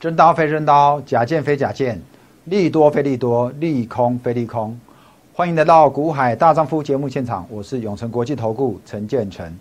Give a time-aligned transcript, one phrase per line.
[0.00, 2.00] 真刀非真刀，假剑非假剑，
[2.44, 4.78] 利多非利多，利空非利空。
[5.34, 9.52] 欢迎来到股海大丈夫节目现场，我是永成国际投顾陈建成。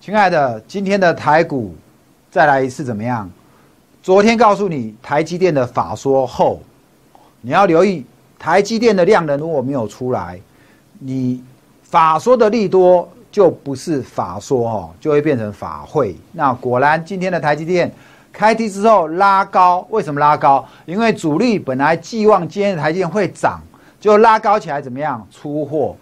[0.00, 1.74] 亲爱的，今天的台股
[2.30, 3.30] 再来一次怎么样？
[4.02, 6.62] 昨天告诉你台积电的法说后，
[7.42, 8.06] 你要留意
[8.38, 10.40] 台积电的量能如果没有出来，
[10.98, 11.44] 你
[11.82, 16.16] 法说的利多就不是法说哦，就会变成法会。
[16.32, 17.92] 那果然今天的台积电。
[18.32, 20.64] 开低之后拉高，为什么拉高？
[20.86, 23.60] 因为主力本来寄望今天的台积电会涨，
[23.98, 25.26] 就拉高起来怎么样？
[25.30, 25.96] 出货，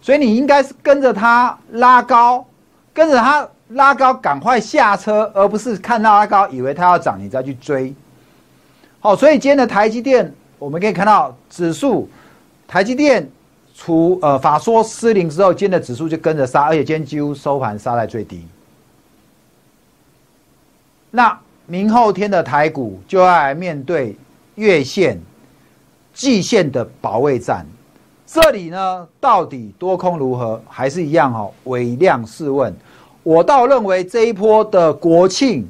[0.00, 2.46] 所以你应该是跟着它拉高，
[2.94, 7.94] 跟着它拉高，赶快下车，而不是看到拉高以为它要涨，你再去追。
[9.00, 12.08] 好，所以今天的台积电，我们可以看到指数，
[12.66, 13.28] 台积电
[13.74, 18.46] 除呃法说失灵之后，今天的指数就跟着杀，而且今天几乎收盘杀在最低。
[21.10, 21.38] 那。
[21.66, 24.14] 明后天的台股就要来面对
[24.56, 25.18] 月线、
[26.12, 27.66] 季线的保卫战，
[28.26, 30.60] 这里呢到底多空如何？
[30.68, 32.74] 还是一样哦，微量试问。
[33.22, 35.66] 我倒认为这一波的国庆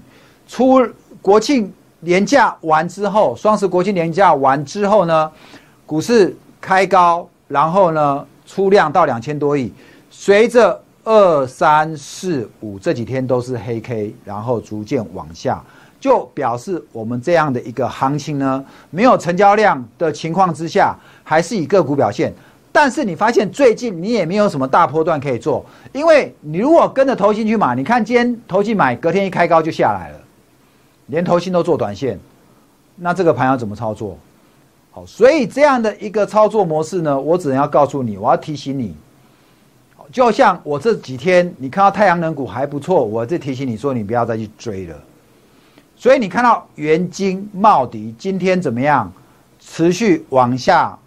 [0.48, 0.84] 出
[1.22, 5.30] 国庆年假完之后，双十国庆年假完之后呢，
[5.86, 9.72] 股市开高，然后呢出量到两千多亿，
[10.10, 15.62] 随着二三四五这几天都是黑 K，然后逐渐往下。
[16.04, 22.30] 就表示我们这样的一个行情呢，没有成交量的情况之下，还是以个股表现。
[22.70, 30.18] 但是你发现最近你也没有什么大波段可以做，因为你如果跟着投信去买，你看今天投信买，隔天一开高就下来了，
[31.06, 32.20] 连投信都做短线，
[32.96, 34.18] 那这个盘要怎么操作？
[34.90, 38.94] 好，所以这样的一个操作模式呢，我只能要告诉你，我要提醒你，
[40.12, 44.94] 就像我这几天你看到太阳能股还不错，我这提醒你说，你不要再去追了。
[45.96, 49.12] 所以你看到元金、茂迪今天怎么样？
[49.66, 50.98] 持续往下、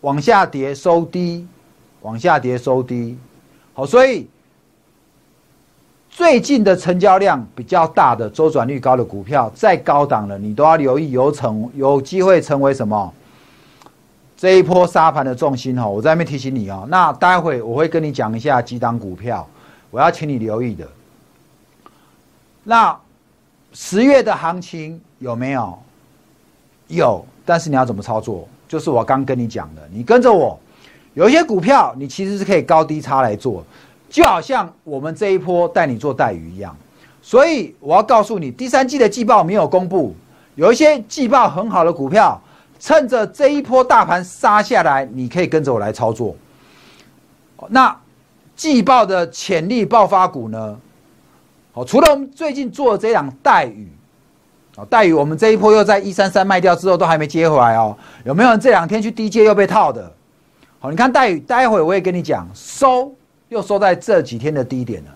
[0.00, 1.46] 往下跌，收低，
[2.00, 3.16] 往下跌，收低。
[3.72, 4.28] 好，所以
[6.10, 13.14] 最近的成交量比较大的、周转率高的股票，再高档了，你都要留意，有成有机会成为什么？
[14.36, 16.84] 这一波沙盘的重心哦，我在那边提醒你哦。
[16.88, 19.48] 那待会我会跟你讲一下几档股票，
[19.92, 20.88] 我要请你留意的。
[22.64, 22.98] 那。
[23.72, 25.78] 十月的行情有没有？
[26.88, 28.46] 有，但是你要怎么操作？
[28.68, 30.58] 就是我刚跟你讲的，你跟着我，
[31.14, 33.64] 有一些股票你其实是可以高低差来做，
[34.10, 36.76] 就好像我们这一波带你做带鱼一样。
[37.22, 40.14] 所以我要告诉你，第三季的季报没有公布，
[40.54, 42.40] 有一些季报很好的股票，
[42.80, 46.34] 趁着这一波大盘杀下来，你可以跟着我来操作。
[47.68, 47.96] 那
[48.56, 50.78] 季报的潜力爆发股呢？
[51.74, 53.88] 好，除了我们最近做的这档待遇，
[54.76, 60.12] 哦，待遇我们这一波又在一三三卖掉之后都还没接回来哦，有没有人这两天去低阶又被套的？
[60.78, 63.10] 好，你看待遇，待会我也跟你讲，收
[63.48, 65.10] 又收在这几天的低点了。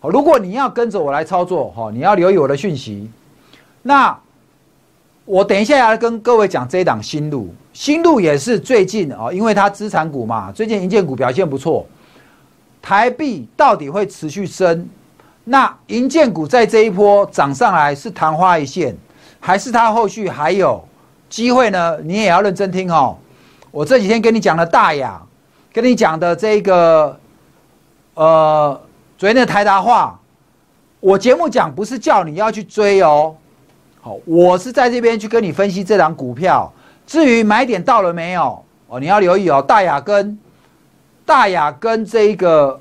[0.00, 3.10] 好，如果你要跟着我来操作，哈，你要留意我的讯息。
[3.82, 4.18] 那
[5.26, 11.86] 我等一下要跟各位讲这一档新路，新路也是最近啊，因为它资产股嘛，最近银建股表现不错，
[12.80, 14.88] 台币到底会持续升？
[15.44, 18.96] 那银建股在这一波涨上来是昙花一现，
[19.40, 20.86] 还是它后续还有
[21.28, 21.96] 机会呢？
[22.02, 23.16] 你也要认真听哦。
[23.70, 25.20] 我这几天跟你讲的大雅，
[25.72, 27.18] 跟你讲的这个，
[28.14, 28.80] 呃，
[29.16, 30.20] 昨天的台达话，
[31.00, 33.34] 我节目讲不是叫你要去追哦。
[34.00, 36.70] 好，我是在这边去跟你分析这档股票。
[37.06, 39.60] 至于买点到了没有哦，你要留意哦。
[39.60, 40.38] 大雅跟
[41.24, 42.78] 大雅跟这个。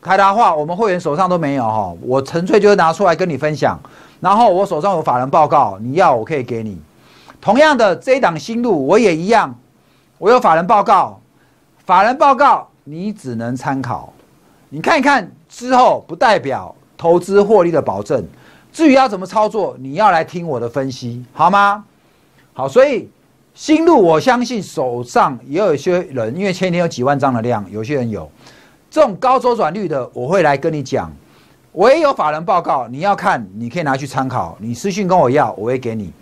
[0.00, 3.78] 开达话，我们会员手上都没有哈，我纯粹就是拿出来跟你分享。
[4.20, 6.80] 然后我手上有法人报告，你要我可以给你。
[7.40, 9.54] 同样的这一档新路我也一样，
[10.18, 11.20] 我有法人报告，
[11.84, 14.12] 法人报告你只能参考，
[14.68, 18.24] 你看一看之后不代表投资获利的保证。
[18.72, 21.84] 至于要怎么操作，你要来听我的分析，好吗？
[22.52, 23.08] 好，所以
[23.54, 28.30] 新路我相信手上也有一些人，因为前天有几万张的量，有些人有。
[28.90, 31.12] 这种高周转率的，我会来跟你讲。
[31.72, 34.56] 我也有法人报告，你要看，你可以拿去参考。
[34.58, 36.12] 你私信跟我要，我会给你。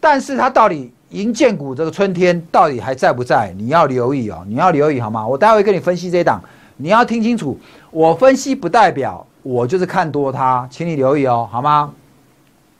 [0.00, 3.52] 但是它到底银建股这个春天到底还在不在？
[3.58, 5.26] 你要留意哦，你要留意好吗？
[5.26, 6.40] 我待会跟你分析这一档，
[6.76, 7.58] 你要听清楚。
[7.90, 11.92] 我分析不代表我就是看多它，请你留意哦，好吗？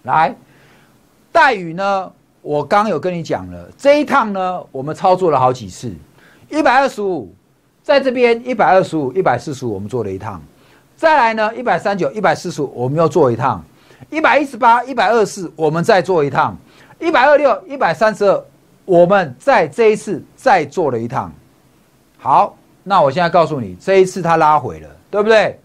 [0.05, 0.35] 来，
[1.33, 2.11] 待遇呢？
[2.41, 5.93] 我刚有跟你讲了，这一趟呢，我们操作了好几次，
[6.49, 7.35] 一百二十五。
[7.89, 10.43] 在这边一百二十五、一百四十五，我们做了一趟，
[10.95, 13.65] 再来呢一百三九、一百四十五，我们又做一趟。
[14.11, 16.55] 一百一十八、一百二十四，我们再做一趟；
[16.99, 18.45] 一百二六、一百三十二，
[18.85, 21.33] 我们在这一次再做了一趟。
[22.19, 22.55] 好，
[22.85, 25.59] 那我现在告诉你，这一次它拉回了，对不对？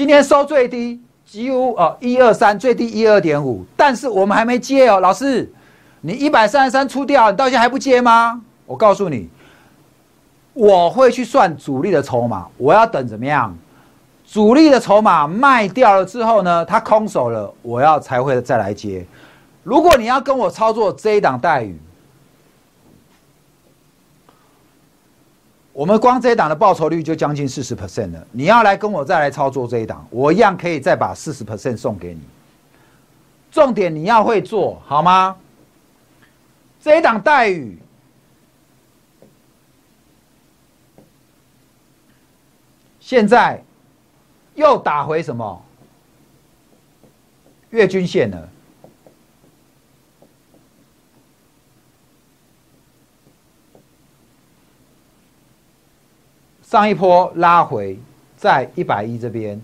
[0.00, 5.46] 今天收最低，几乎哦一二三最低一二点五，但是我们还没接哦，老师，
[6.00, 8.40] 你一百三十三出掉，你到现在还不接吗？
[8.64, 9.28] 我告诉你，
[10.54, 13.54] 我会去算主力的筹码，我要等怎么样？
[14.24, 19.04] 主力的筹码卖掉了之后呢，他空手了，我要才会再来接。
[19.62, 21.78] 如果你要跟我操作这一档待遇。
[25.72, 28.26] 我们光这一档的报酬率就将近四十 percent 了。
[28.32, 32.20] 你要来跟我再来操作这一档，我一样可以再把四十 percent 送给你。
[33.50, 35.36] 重点你要会做好吗？
[36.80, 37.78] 这一档待遇
[42.98, 43.62] 现在
[44.54, 45.62] 又打回什么
[47.70, 48.48] 月均线了？
[56.70, 57.98] 上一波拉回
[58.36, 59.60] 在一百一这边，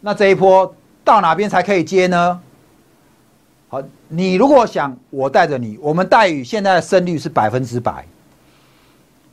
[0.00, 0.72] 那这一波
[1.02, 2.40] 到哪边才可以接呢？
[3.68, 8.06] 好，你如果想我带着你，我们待遇现在的胜率是百分之百。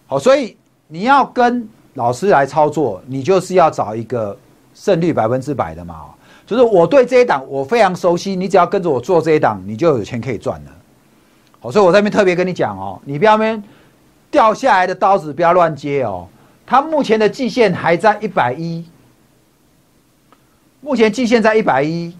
[0.07, 0.57] 好，所以
[0.87, 4.35] 你要跟老师来操作，你就是要找一个
[4.73, 6.05] 胜率百分之百的嘛。
[6.47, 10.71] 就是我对这一档我非常熟悉，你只要跟着我做这一档，你就有钱可以赚了。
[11.59, 13.63] 好，所以我这边特别跟你讲哦，你不要边。
[14.31, 16.27] 掉下来的刀子不要乱接哦，
[16.65, 18.85] 它目前的季线还在一百一，
[20.81, 22.15] 目前季线在一百一，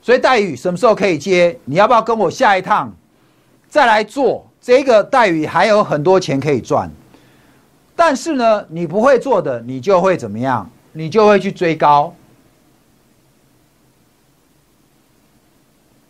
[0.00, 1.58] 所以待遇什么时候可以接？
[1.64, 2.94] 你要不要跟我下一趟
[3.68, 5.44] 再来做这个待遇？
[5.44, 6.90] 还有很多钱可以赚，
[7.96, 10.70] 但是呢，你不会做的，你就会怎么样？
[10.92, 12.14] 你就会去追高。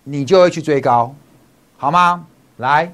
[0.05, 1.15] 你就会去追高，
[1.77, 2.27] 好吗？
[2.59, 2.93] 来，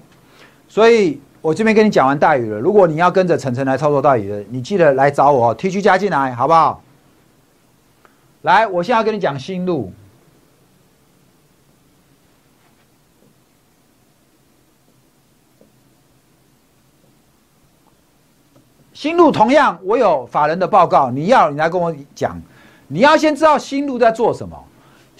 [0.69, 2.59] 所以我这边跟你讲完待遇了。
[2.59, 6.83] 如果你要跟着晨晨来操作待遇的，你记得来找我，T 区加进来，好不好？
[8.43, 9.93] 来，我现在要跟你讲新路，
[18.95, 22.41] 新路同样，我有法人的报告，你要你来跟我讲，
[22.87, 24.65] 你要先知道新路在做什么。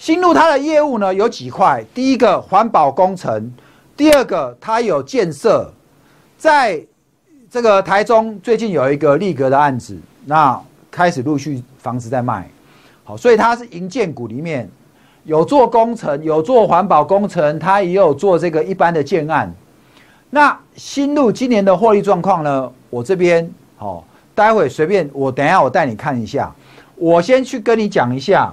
[0.01, 3.53] 新路它的业务呢有几块，第一个环保工程，
[3.95, 5.71] 第二个它有建设，
[6.39, 6.83] 在
[7.51, 9.95] 这个台中最近有一个立格的案子，
[10.25, 10.59] 那
[10.89, 12.49] 开始陆续房子在卖，
[13.03, 14.67] 好，所以它是营建股里面
[15.23, 19.53] 有做工程，有做环保工程，它也有做这个一般的建案。
[20.31, 22.71] 那新路今年的获利状况呢？
[22.89, 23.47] 我这边
[23.77, 26.51] 好，待会随便我等一下我带你看一下，
[26.95, 28.51] 我先去跟你讲一下。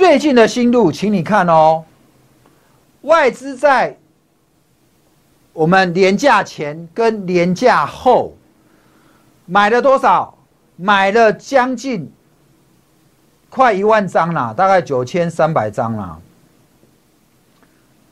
[0.00, 1.84] 最近的新路，请你看哦，
[3.02, 3.98] 外资在
[5.52, 8.34] 我们廉价前跟廉价后
[9.44, 10.34] 买了多少？
[10.76, 12.10] 买了将近
[13.50, 16.18] 快一万张啦，大概九千三百张啦。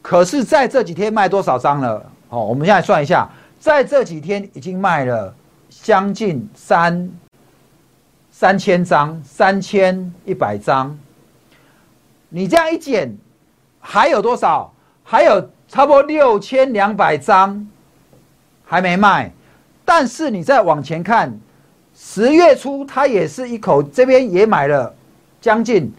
[0.02, 2.04] 可是在这几天卖多少张了？
[2.28, 3.26] 哦，我们现在算一下，
[3.59, 5.35] 在这几天已经卖了
[5.71, 7.11] 将近三
[8.30, 10.95] 三千张，三千一百张。
[12.28, 13.16] 你这样一减，
[13.80, 14.73] 还有多少？
[15.02, 17.66] 还有差不多六千两百张
[18.64, 19.32] 还没卖。
[19.85, 21.35] 但是你再往前看，
[21.97, 24.94] 十月初他也是一口这边也买了
[25.40, 25.90] 将近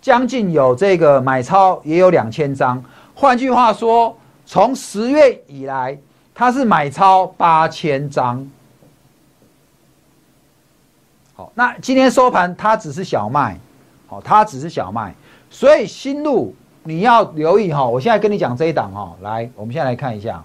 [0.00, 2.82] 将近有这个买超也有两千张。
[3.14, 5.96] 换句话说，从十月以来，
[6.34, 8.44] 他是买超八千张。
[11.34, 13.56] 好，那今天收盘它只是小卖，
[14.08, 15.14] 好，它只是小卖。
[15.52, 20.42] 所以新路你要留意哈，我现在跟你讲这一档哈，来，我们现在来看一下，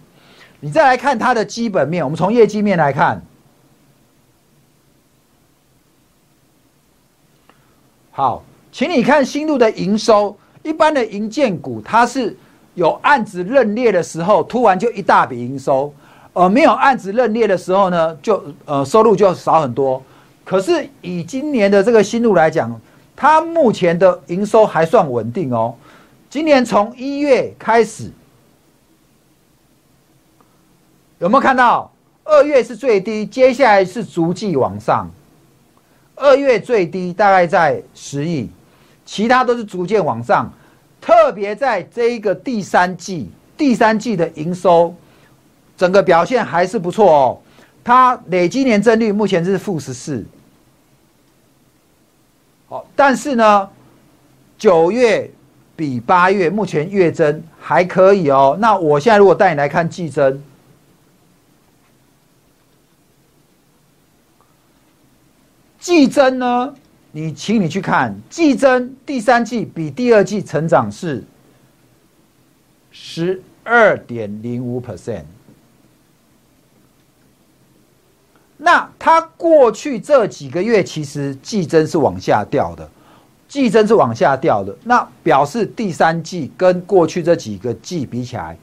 [0.60, 3.20] 你再来看它的基本面，我们从业绩面来看，
[8.12, 12.38] 好，请你看新路的营收，一般的营建股它是
[12.76, 15.92] 有案子认列的时候，突然就一大笔营收，
[16.34, 20.04] 而没有案子认列的时候呢，就呃收入就少很多。
[20.44, 22.80] 可是以今年的这个新路来讲，
[23.18, 25.74] 它目前的营收还算稳定哦。
[26.30, 28.12] 今年从一月开始，
[31.18, 31.92] 有没有看到？
[32.24, 35.10] 二月是最低，接下来是逐季往上。
[36.16, 38.50] 二月最低大概在十亿，
[39.06, 40.54] 其他都是逐渐往上。
[41.02, 44.94] 特别在这一个第三季，第三季的营收，
[45.76, 47.40] 整个表现还是不错哦。
[47.84, 50.24] 它累积年增率目前是负十四。
[52.70, 53.70] 好，但是呢，
[54.58, 55.32] 九月
[55.76, 58.58] 比八月目前月增还可以哦。
[58.60, 60.44] 那我现在如果带你来看季增。
[65.80, 66.76] 季增呢？
[67.14, 71.24] 你请你去看季增，第三季比第二季成长是
[72.92, 75.24] 十二点零五 percent。
[78.58, 82.90] 那它过去这几个月其实季增是往下掉的，
[83.48, 88.58] 季增是往下掉的，那表示第三季跟过去这几个季比起来，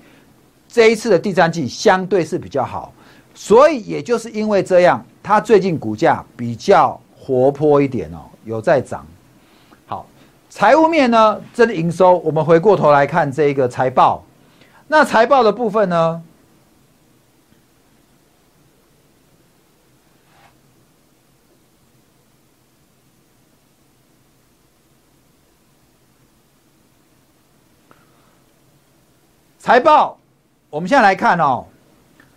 [0.69, 2.93] 这一次的第三季相对是比较好，
[3.35, 7.01] 所以也就是因为这样，它最近股价比较。
[7.27, 9.03] 活泼一点哦，有在涨。
[9.87, 10.05] 好，
[10.51, 14.23] 财务面呢，这的营收，我们回过头来看这个财报。
[14.87, 16.23] 那财报的部分呢，
[29.65, 30.19] 财报，
[30.69, 31.65] 我们现在来看哦。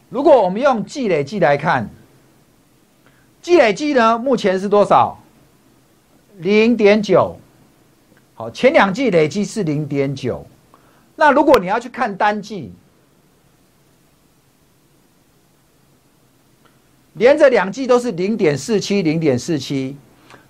[0.07, 1.89] 如果我们用季累计来看。
[3.41, 4.17] 季累计呢？
[4.17, 5.21] 目前是多少？
[6.37, 7.37] 零点九。
[8.33, 10.47] 好，前两季累计是零点九。
[11.17, 12.71] 那如果你要去看单季，
[17.15, 19.97] 连着两季都是零点四七，零点四七。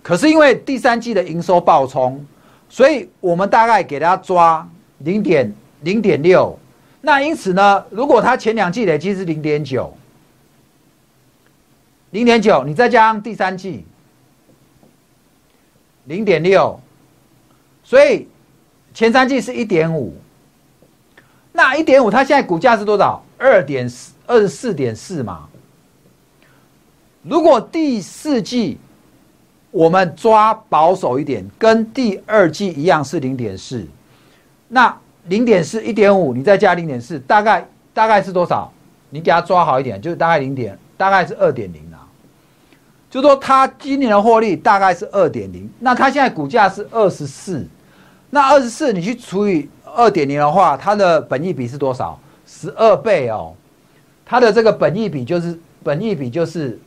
[0.03, 2.23] 可是因为第三季的营收爆冲，
[2.69, 4.69] 所以我们大概给大家抓
[4.99, 6.55] 零点零点六。
[7.01, 9.95] 那因此呢，如果它前两季累计是零点九。
[12.11, 13.85] 零点九，你再加上第三季
[16.05, 16.79] 零点六，
[17.83, 18.27] 所以
[18.93, 20.15] 前三季是一点五。
[21.51, 23.21] 那一点五，它现在股价是多少？
[23.37, 25.49] 二点四，二十四点四嘛。
[27.23, 28.77] 如果第四季
[29.69, 33.85] 我们抓保守一点，跟第二季一样是零点四，
[34.69, 34.97] 那
[35.27, 38.71] 零点四一点五，你再加零点四，大概大概是多少？
[39.09, 42.07] 你给它抓好一点，就是大概零点，大概是二点零啊。
[43.09, 47.65] 就说它今年的获利大概是二点零，那它现在股价是二十四，
[48.29, 52.19] 那二十四你去除以二点零的话，它的本益比是多少？
[52.45, 53.53] 十二倍哦，
[54.25, 56.77] 它的这个本益比就是本益比就是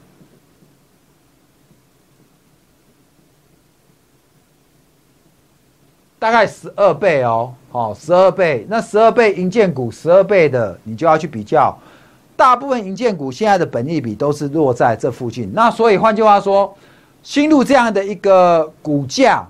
[6.21, 11.77] 大概十二倍哦，哦，十二倍，那十二倍银建股十二倍的，你就要去比较。
[12.37, 16.77] 大部分银建股现在的本益比都是落在这附近，那所以换句话说，
[17.23, 19.47] 新路这样的一个股价，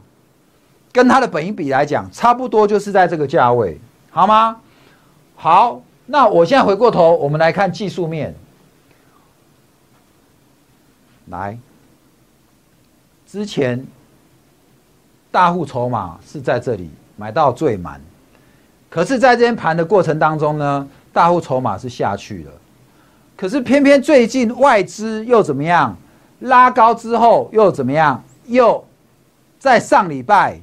[0.92, 4.56] 跟它的本益比来讲，差不多就是在这个价位，好吗？
[5.36, 8.34] 好，那我现在回过头，我们来看技术面，
[11.26, 11.56] 来，
[13.26, 13.86] 之前
[15.30, 18.00] 大户筹码是在这里买到最满，
[18.88, 22.52] 可是在这边盘的过程当中呢，大户筹码是下去了。
[23.36, 25.96] 可是偏偏最近外资又怎么样？
[26.40, 28.22] 拉高之后又怎么样？
[28.46, 28.84] 又
[29.58, 30.58] 在上礼拜，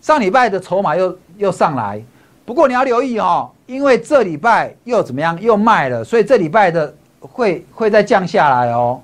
[0.00, 2.02] 上礼拜的筹码又又上来。
[2.44, 5.40] 不过你要留意哦，因为这礼拜又怎么样？
[5.40, 9.00] 又卖了，所以这礼拜的会会再降下来哦。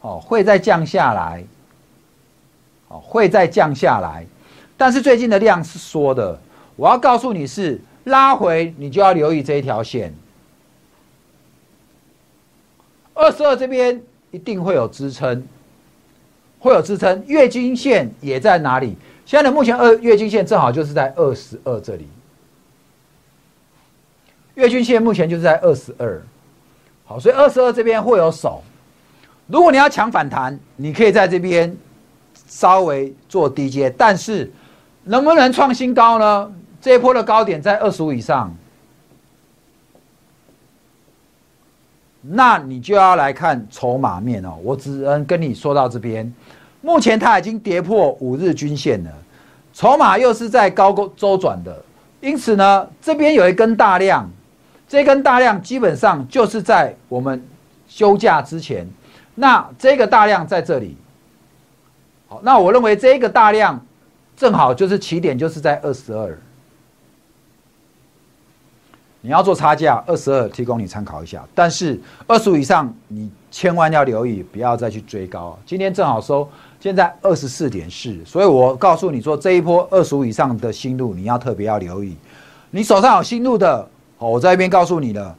[0.00, 1.44] 哦，会再降下来。
[2.88, 4.26] 哦，会再降下来。
[4.84, 6.38] 但是最近的量是缩的。
[6.76, 10.12] 我要告诉你是拉回，你就要留意这一条线。
[13.14, 13.98] 二十二这边
[14.30, 15.42] 一定会有支撑，
[16.58, 17.24] 会有支撑。
[17.26, 18.94] 月均线也在哪里？
[19.24, 22.06] 现在的目前二月均线正好就是在二十二这里。
[24.56, 26.22] 月均线目前就是在二十二，
[27.06, 28.62] 好，所以二十二这边会有手。
[29.46, 31.74] 如果你要抢反弹，你可以在这边
[32.46, 34.52] 稍微做低阶，但是
[35.04, 36.52] 能不能创新高呢？
[36.80, 38.54] 这一波的高点在二十五以上。
[42.26, 46.32] 那你就要来看筹码面哦，我只能跟你说到这边。
[46.80, 49.10] 目前它已经跌破五日均线了，
[49.74, 51.82] 筹码又是在高周转的，
[52.20, 54.30] 因此呢，这边有一根大量，
[54.88, 57.46] 这根大量基本上就是在我们
[57.88, 58.86] 休假之前。
[59.34, 60.96] 那这个大量在这里，
[62.28, 63.84] 好，那我认为这个大量
[64.36, 66.38] 正好就是起点，就是在二十二。
[69.20, 71.42] 你要做差价，二十二提供你参考一下。
[71.54, 75.58] 但是二十五以上，你千万要留意，不要再去追高。
[75.64, 76.46] 今天正好收，
[76.78, 82.14] 现在二十四点四，所以我告诉你说，这一波二十五以上的新路，你要特别要留意。
[82.70, 83.88] 你手上有新路的，
[84.18, 85.34] 我在一边告诉你了，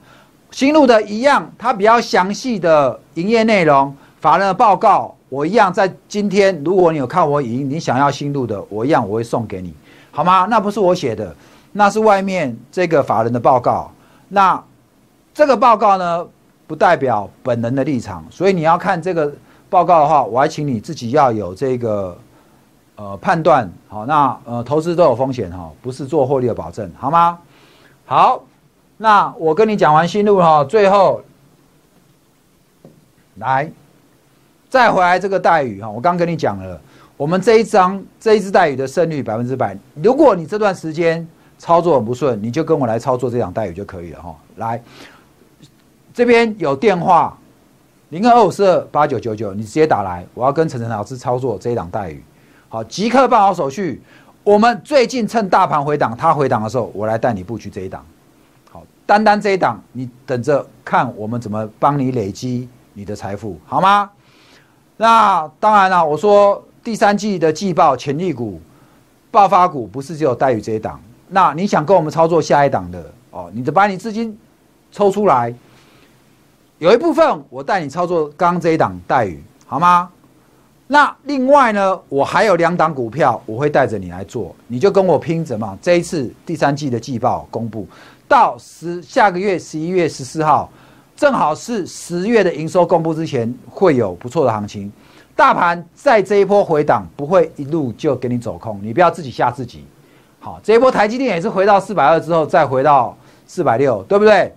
[0.50, 9.74] 新路的一样，它比较详细的营业内容、法人的报告，我一样在今天，如果你有看我影音，你想要新路的，我一样我会送给你，
[10.12, 10.46] 好吗？
[10.50, 11.36] 那不是我写的。
[11.78, 13.92] 那是外面这个法人的报告，
[14.30, 14.64] 那
[15.34, 16.26] 这个报告呢，
[16.68, 19.30] 不代表本人的立场，所以你要看这个
[19.70, 22.18] 报告的话，我还请你自己要有这个
[22.96, 27.38] 呃判断，好，那呃投资都有风险哈，不是做获利的保证，好吗？
[28.06, 28.42] 好，
[28.96, 31.22] 那我跟你讲完新路哈，最后
[33.36, 33.70] 来
[34.76, 36.78] 再回来这个待遇哈，我刚跟你讲了，
[37.16, 41.26] 我们这一张这一只待遇的胜率百分之百，如果你这段时间。
[41.58, 44.36] 操作很不顺，你就跟我来操作这档待遇就可以了哈。
[44.58, 44.84] 来，
[46.14, 47.36] 这边有电话，
[48.10, 52.22] 零二五四二八九九九，你直接打来，我要跟陈晨老师操作这一档待遇。
[52.68, 54.02] 好，即刻办好手续。
[54.44, 58.06] 我们最近趁大盘回档，它回档的时候，我来带你布局这一档。
[58.70, 64.10] 好，单单这一档，你等着看我们怎么帮你累积你的财富，好吗？
[64.98, 68.62] 那当然了，我说第三季的季报潜力股、
[69.30, 71.00] 爆发股，不是只有待遇这一档。
[71.28, 73.50] 那你想跟我们操作下一档的哦？
[73.54, 74.38] 你得把你资金
[74.92, 75.54] 抽出来，
[76.78, 80.10] 有一部分我带你操作刚这一档待遇，好吗？
[80.88, 85.76] 那另外呢，我还有两档股票，我会带着你来做，你就跟我拼着嘛。
[85.82, 87.88] 这一次第三季的季报公布
[88.28, 90.70] 到十下个月十一月十四号，
[91.16, 94.92] 正好是十月的营收公布之前，会有不错的行情。
[95.34, 99.86] 大盘在这一波回档，不会一路就给你走空，你不要自己吓自己。
[100.40, 104.54] 好，这一波台积电也是回到四百二之后，再回到四百六，对不对？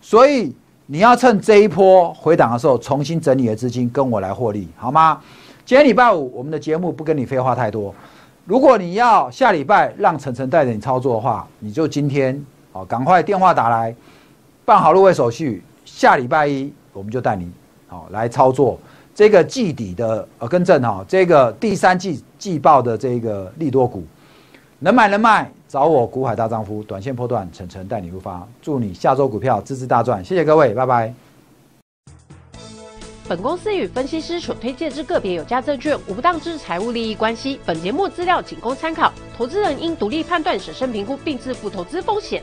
[0.00, 0.54] 所以
[0.86, 5.20] 你要趁这一波回档的时候，重新整理的资金跟我来获利，好吗？
[5.64, 7.92] 今天礼拜五，我们的节目不跟你废话太多。
[8.44, 12.40] 如果你要下礼拜让晨晨带着你操作的话，你就今天
[12.72, 13.94] 好，赶快电话打来，
[14.64, 15.62] 办好入会手续。
[15.86, 17.50] 下礼拜一我们就带你
[17.86, 18.78] 好来操作
[19.14, 24.04] 这个季底的呃更正哈，这个第三季季报的这个利多股。
[24.78, 31.14] 能买能卖，找我股海大丈夫，短线破断，晨晨带你入发，祝你下周股票支支大赚，谢谢各位，拜拜。
[33.26, 42.42] 本公司与分析师所推荐之个别有价证券无不当之财务利益关系，本节目资料仅供参考，投资人应独立判断、审慎评估并自负投资风险。